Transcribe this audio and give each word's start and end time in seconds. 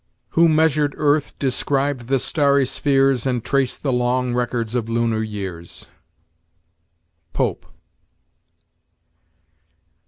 "Who 0.31 0.49
measured 0.49 0.95
earth, 0.97 1.37
described 1.37 2.07
the 2.07 2.17
starry 2.17 2.65
spheres, 2.65 3.27
And 3.27 3.45
traced 3.45 3.83
the 3.83 3.93
long 3.93 4.33
records 4.33 4.73
of 4.73 4.89
lunar 4.89 5.21
years." 5.21 5.85
Pope. 7.33 7.67